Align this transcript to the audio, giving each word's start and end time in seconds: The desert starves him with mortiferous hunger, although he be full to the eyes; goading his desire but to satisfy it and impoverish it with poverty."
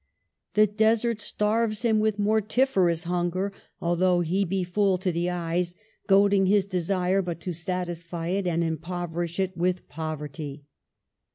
The 0.55 0.65
desert 0.65 1.19
starves 1.19 1.83
him 1.83 1.99
with 1.99 2.17
mortiferous 2.17 3.03
hunger, 3.03 3.53
although 3.79 4.21
he 4.21 4.43
be 4.45 4.63
full 4.63 4.97
to 4.97 5.11
the 5.11 5.29
eyes; 5.29 5.75
goading 6.07 6.47
his 6.47 6.65
desire 6.65 7.21
but 7.21 7.39
to 7.41 7.53
satisfy 7.53 8.29
it 8.29 8.47
and 8.47 8.63
impoverish 8.63 9.39
it 9.39 9.55
with 9.55 9.87
poverty." 9.89 10.63